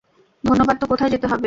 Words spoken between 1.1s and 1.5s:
যেতে হবে?